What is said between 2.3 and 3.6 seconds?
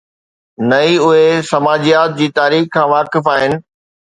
تاريخ کان واقف آهن.